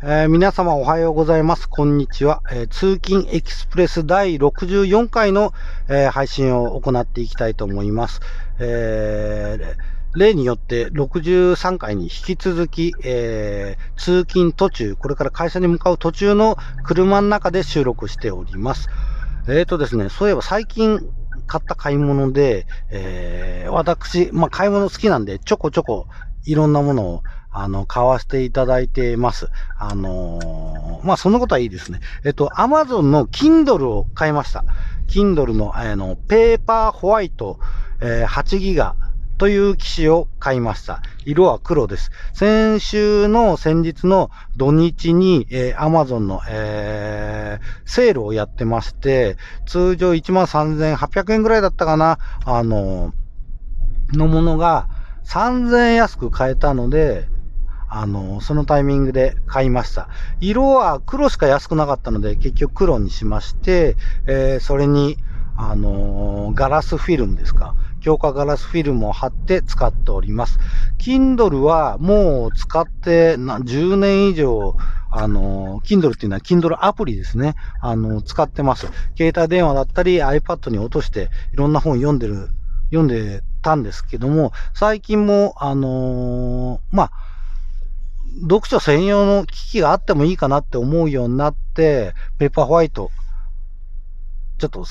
[0.00, 1.68] えー皆様おはようございます。
[1.68, 2.40] こんにちは。
[2.52, 5.52] えー通勤エキスプレス第64回の、
[5.88, 8.20] えー配信を行っていきたいと思います。
[8.60, 9.58] え
[10.14, 18.88] 例によって63回に引き続き、え通勤途中、これから会社に向かう途中の車の中で収録しております。
[19.48, 21.00] えーとですね、そういえば最近
[21.48, 26.06] 買った買い物で、え私、まあ、買い物好きなんで、ちょこちょこ
[26.44, 29.50] いろんなものをあの、買わせていただいてます。
[29.78, 32.00] あのーまあ、そんなことはいいですね。
[32.24, 34.64] えっと、Amazon の Kindle を買いました。
[35.08, 37.58] Kindle の、あの、ペーパーホワイト、
[38.00, 38.94] えー8ギガ
[39.38, 41.00] という機種を買いました。
[41.24, 42.10] 色は黒です。
[42.34, 49.36] 先週の先日の土日に、えー Amazon の、えーセールをやってまして、
[49.66, 54.88] 通常13,800円ぐらいだったかな、あのーのものが
[55.24, 57.28] 3000円安く買えたので、
[57.90, 60.08] あの、そのタイミングで買いました。
[60.40, 65.16] 色は黒しか安くなかったので、結局黒にしまして、えーそれに、
[65.54, 67.74] あのーガラスフィルムですか。
[68.00, 70.58] 強化ガラスフィルムを貼って使っております。
[70.98, 74.76] Kindle はもう使ってな10年以上、
[75.10, 77.54] あの Kindle っていうのは Kindle アプリですね。
[77.80, 78.86] あの使ってます。
[79.16, 82.48] 携帯電話だったり iPad に落としていろんな本読んでる、
[82.90, 87.12] 読んでたんですけども、最近も、あのーまあ、
[88.42, 93.10] 読書専用の機器があってもいいかなって思うようになって、ペーパーホワイト、
[94.58, 94.84] ちょっと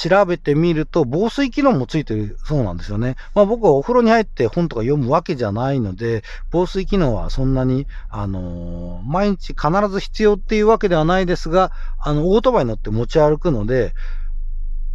[0.00, 3.16] 調べてみると、防水機能もついてるそうなんですよね。
[3.34, 13.94] まあ僕はお風呂に入って本とか読むわけじゃないので、防水機能はそんなに、あのー毎日必ず必要っていうわけではないですが、あの、オートバイ乗って持ち歩くので、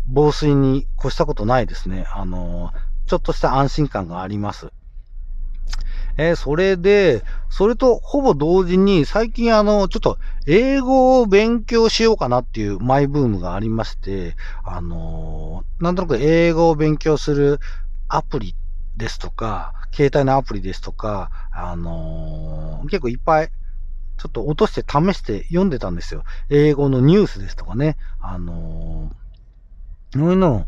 [0.07, 2.05] 防水に越したことないですね。
[2.13, 4.71] あのーちょっとした安心感があります。
[6.17, 17.59] えーそれで、それとほぼ同時に、最近あの、ちょっと英語を勉強しようかなっていうマイブームがありまして、あのーなんとなく英語を勉強する
[18.07, 18.55] アプリ
[18.95, 23.49] ですとか、携帯のアプリですとか、あのー結構いっぱい、
[24.17, 26.23] ちょっと落として試して読んでたんですよ。
[26.49, 27.97] 英語のニュースですとかね。
[28.19, 29.15] あのー
[30.13, 30.67] そういうの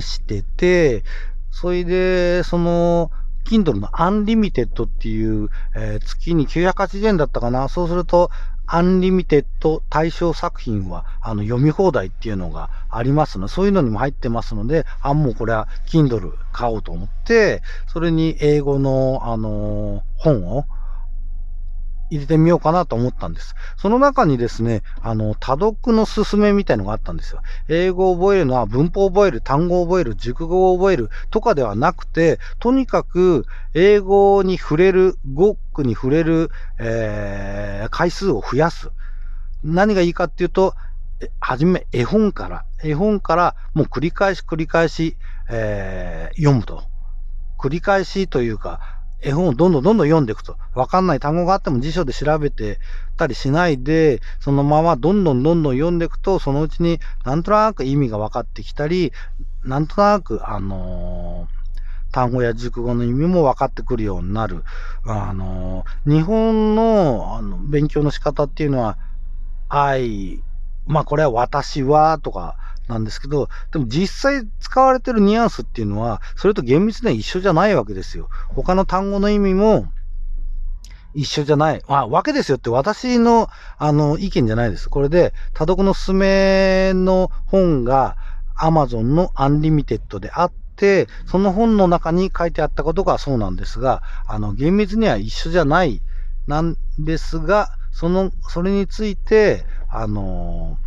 [0.00, 1.04] 試してて、
[1.50, 3.10] それで、その、
[3.44, 7.68] Kindle の Unlimited っていう、えー月に980円だったかな。
[7.68, 8.30] そうすると、
[8.66, 20.66] Unlimited 対象作品は、あの、読み放題っていうのがありますので、そういうのにも入ってますので、あ、もうこれは Kindle 買おうと思って、それに英語の、あのー本を
[22.12, 23.54] 入れてみようかなと思ったんです。
[23.76, 27.40] その中にですね、あの、多読のすすめみたいのがあったんですよ。
[27.68, 38.90] 英語を覚えるのは文法を覚える、単語を覚える、熟語を覚えるとかではなくて、とにかく英語に触れる、語句に触れる、えー回数を増やす。
[39.62, 40.74] 何がいいかっていうと、
[41.40, 45.16] はじめ絵本から、絵本からもう繰り返し繰り返し、
[45.50, 46.84] えー読むと。
[47.58, 48.80] 繰り返しというか、
[49.22, 50.56] 絵本をどんどんどんどん読んでいくと。
[50.74, 52.80] わかんない単語があっても辞書で調べて
[53.16, 59.12] たりしないで、そのままどんどんどんどん読んでいくと、そのうちになんとなく意味が分かってきたり、
[59.64, 61.62] なんとなく、あのー
[62.12, 64.64] 単語や熟語の意味も分かってくるようになる。
[65.04, 68.98] あの日本のあの勉強の仕方っていうのは、
[69.68, 70.44] 愛、
[70.86, 72.56] まあこれは私はとか
[72.92, 78.28] なんですけど、でも実際使われてるニュアンスっていうのは、それと厳密には一緒じゃないわけですよ。
[78.48, 79.86] 他の単語の意味も
[81.14, 81.82] 一緒じゃない。
[81.86, 83.48] あ、わけですよって私の
[83.78, 84.88] あの意見じゃないです。
[84.88, 88.16] これで、多読のすすめの本が
[88.58, 96.00] Amazon の Unlimited であって、その本の中に書いてあったことがそうなんですが、あの、厳密には一緒じゃない
[96.46, 100.78] なんですが、その、それについて、あの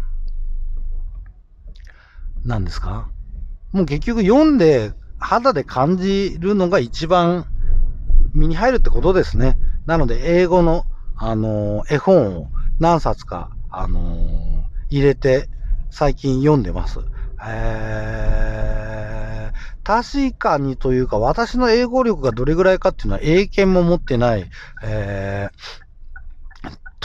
[2.46, 3.10] なんですか？
[3.72, 7.46] もう結局読んで肌で感じるのが一番
[8.34, 9.58] 身に入るってことですね。
[9.86, 10.86] なので英語の、
[11.18, 12.48] あの絵本を
[12.80, 14.18] 何冊か、あの
[14.90, 15.50] 入れて
[15.90, 17.00] 最近読んでます。
[17.48, 24.50] えー、確かにというか私の英語力がどれぐらいかっていうのは英検も持ってない、
[24.84, 25.85] えー、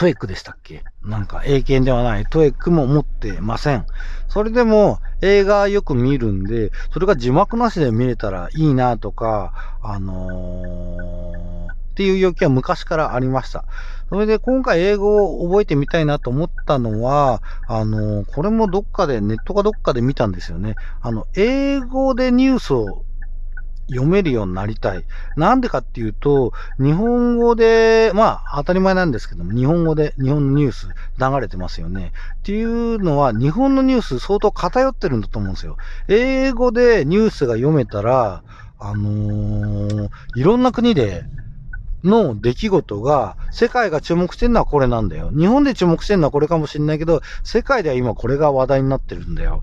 [0.00, 0.82] トエックでしたっけ？
[1.04, 3.84] なんか英検ではないトエックも持ってません。
[4.30, 9.52] それでも映画よく見るんで、それが字幕なしで見れたらいいなとか、
[9.82, 13.66] あのーっていう要求は昔からありました。
[14.08, 20.76] それで今回英語を覚えてみたいなと思ったのは、あのーこれもどっかで、ネットかどっかで見たんですよね。
[21.02, 23.04] あの、英語でニュースを
[23.90, 25.04] 読めるようになりたい。
[25.36, 30.86] なんでかっていうと、日本語で、まあ当たり前なんですけども、日本語で日本のニュース
[31.18, 32.12] 流れてますよね。
[32.40, 35.76] っていうのは、日本のニュース相当偏ってるんだと思うんですよ。
[36.08, 38.42] 英語でニュースが読めたら、
[38.78, 41.24] あのー、いろんな国で
[42.02, 45.30] の出来事が、世界が注目してるのはこれなんだよ。
[45.36, 49.62] 日本で注目してるのはこれかもしれないけど、世界では今これが話題になってるんだよ。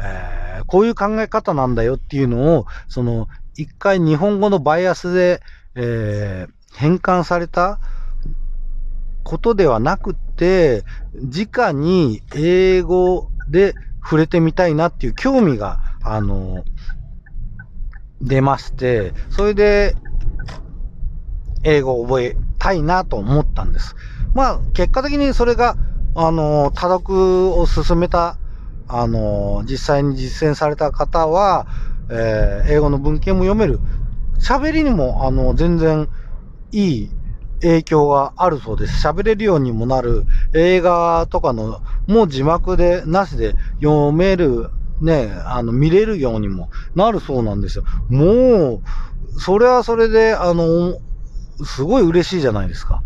[0.00, 5.40] えー、こういう考え方なんだよっていうのを、その、一回日本語のバイアスで、
[5.76, 7.78] えー、変換された
[9.22, 16.64] ことではなくて、直に英語で触れてみたいなっていう興味が、あの、
[18.20, 19.96] 出まして、それで、
[21.64, 23.96] 英語を覚えたいなと思ったんです。
[24.34, 25.76] まあ、結果的にそれが、
[26.14, 28.36] あの、多読を進めた、
[28.88, 31.66] あの、実際に実践された方は、
[32.10, 33.80] えー、英語の文献も読める。
[34.38, 36.08] 喋りにも、あの、全然
[36.70, 37.10] いい
[37.62, 39.06] 影響があるそうです。
[39.06, 40.26] 喋れるようにもなる。
[40.52, 44.70] 映画とかの、もう字幕で、なしで読める、
[45.00, 47.84] ね、あの、見れるようにもなるそうなんですよ。
[48.08, 48.82] も
[49.36, 50.98] う、それはそれで、あの、
[51.64, 53.02] すごい嬉しいじゃないですか。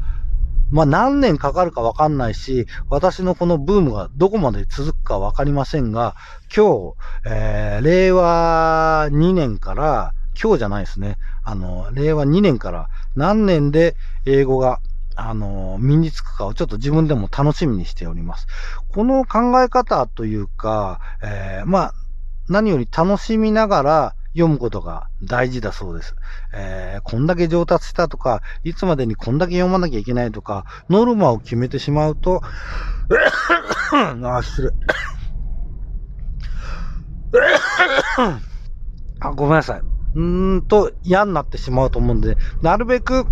[0.71, 6.15] まあ何年かかるかわかんないし、私のこのブームがどこまで続くかわかりませんが、
[6.55, 6.95] 今日、
[7.27, 11.19] えー、令和2年から、今日じゃないですね。
[11.43, 14.81] あの、令和2年から何年で英語が、
[15.17, 18.47] あの、身につくかをちょっと自分でも楽しみにしております。
[18.95, 21.95] この考え方というか、えー、まあ、
[22.49, 26.15] 何より楽しみながら、読むことが大事だそうです。
[26.55, 32.41] えー、こんだけ上達したとか、いつまでにこんだけ読まなきゃいけないとか、ノルマを決めてしまうと、
[33.93, 34.71] あ、失礼。
[39.21, 39.83] あ、ごめんなさい。
[40.15, 43.27] うんと嫌になってしまうと思うんで、なるべく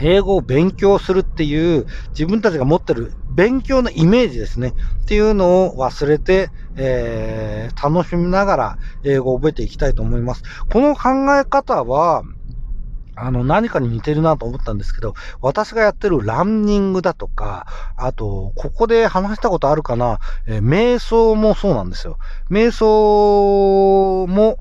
[0.00, 4.74] 英語を勉強するっていう自分たちが持ってる勉強のイメージですね。
[5.02, 10.42] っていうのを忘れて、えー、楽しみながら英語を覚えていきたいと思います。
[10.72, 12.22] この考え方は、
[13.18, 17.66] あの、何かに似てるなと思ったんですけど、私がやってるランニングだとか、
[17.96, 22.18] あと、ここで話したことあるかな、えー、瞑想もそうなんですよ。
[22.50, 24.58] 瞑想も、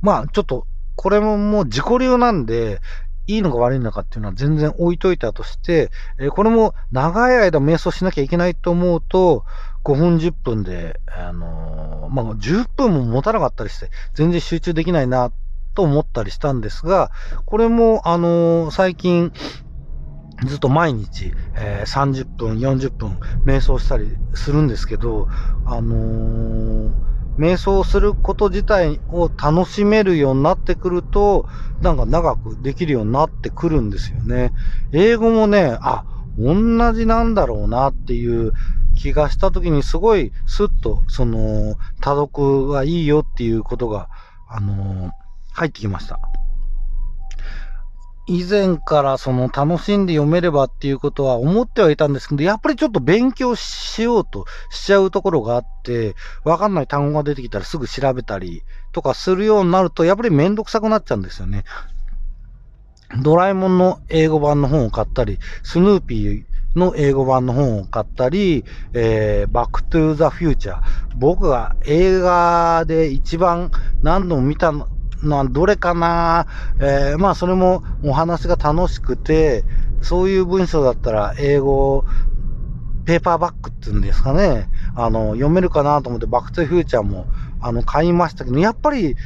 [0.00, 2.80] まあ、ちょっと、これももう自己流なんで、
[3.26, 9.44] いいのか悪いのかっていうのは全然置いといたとして、え、これも長い間瞑想しなきゃいけないと思うと、
[9.84, 15.32] 5分10分で、あのー、まあ、10分も持たなかったりして、全然集中できないな
[15.74, 17.10] と思ったりしたんですが、
[17.46, 19.32] これも、あの、最近、
[20.44, 25.28] ずっと毎日、えー、30分、40分、瞑想したりするんですけど、
[25.64, 31.48] あのー瞑想すること自体を楽しめるようになってくると、
[31.80, 34.52] なんか長くできるようになってくるんですよね。
[34.92, 36.04] 英語もね、あ、
[36.38, 38.52] 同じなんだろうなっていう
[38.94, 44.08] 気がした時にすごいスッと、その、多読はいいよっていうことが、
[44.48, 45.10] あのー、
[45.52, 46.31] 入ってきました。
[48.26, 56.14] 以前からその楽しんで読めればっていうことは思ってはいたんですけど、やっぱりちょっと勉強しようとしちゃうところがあって、
[56.44, 61.64] わかんない単語が出てきたらすぐ調べたりとかするようになると、やっぱりめんどくさくなっちゃうんですよね。
[63.22, 66.44] ドラえもんの英語版の本を買ったり、スヌーピー
[66.78, 68.64] の英語版の本を買ったり、
[68.94, 70.82] えー、バックトゥーザフューチャー。
[71.16, 73.70] 僕が映画で一番
[74.02, 74.72] 何度も見た
[75.22, 76.46] のはどれかな
[76.78, 79.64] えー、まあそれもお話が楽しくて、
[80.02, 82.04] そういう文章だったら英語、
[83.04, 84.68] ペーパーバックっていうんですかね。
[84.94, 87.26] あの、読めるかなと思ってバックトゥフューチャーも、
[87.60, 89.16] あの、買いましたけど、やっぱり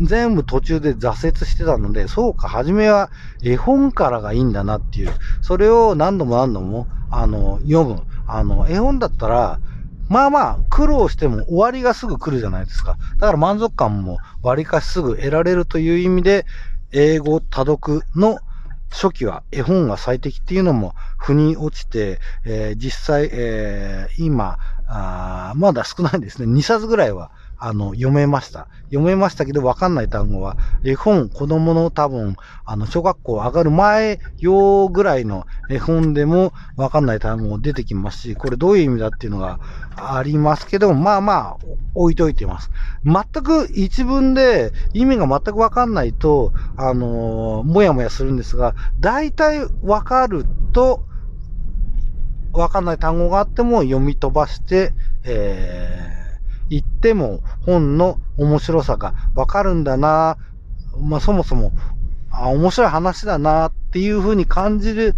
[0.00, 3.10] 全部途中で挫折してたので、そうか、初めは
[3.42, 5.12] 絵本からがいいんだなっていう。
[5.40, 8.02] それを何度も何度も、あの、読む。
[8.26, 9.60] あの、絵本だったら、
[10.08, 12.96] まあまあ、苦労しても終わりがすぐ来るじゃないですか。
[13.16, 16.46] だから満足感も割かしすぐ得られるという意味で、
[16.92, 18.38] 英語多読の
[18.90, 26.52] 初期は絵本が最適っていうのも腑に落ちて、えー、実際、えー、今あ、まだ少ないですね。
[26.52, 28.68] 2冊ぐらいはあの、読めました。
[28.90, 39.60] 読めましたけど、わかんない単語は、絵本、子供の多分、あの、小学校上がる前よぐらいの絵本でもわかんない単語出てきますし、これどういう意味だっていうのが
[39.96, 41.56] ありますけど、まあまあ、
[41.94, 42.70] 置いといてます。
[43.04, 51.04] 全く一文で意味が全くわかんないと、あのもやもやするんですが、大体わかると、
[52.52, 54.92] わかんない単語があっても読み飛ばして、
[55.24, 56.03] えー
[56.70, 60.36] 言っても本の面白さがわかるんだな、
[61.00, 61.72] まあ、そもそも、
[62.30, 65.14] あ、面白い話だなっていうふうに感じる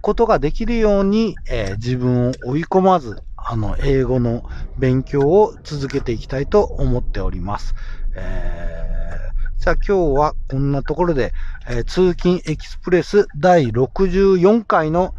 [0.00, 4.44] ことができるように、えー、自分を追い込まず、あの、英語の
[4.78, 7.74] 勉強を続けていきたいと思っております。
[8.14, 11.32] えー、じゃあ今日はこんなところで、
[11.68, 15.14] えー、通勤エキスプレス第64回の、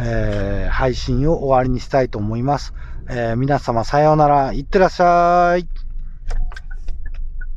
[0.00, 2.74] えー、配信を終わりにしたいと思います。
[3.08, 5.85] えー、皆様さようなら、いってらっしゃい。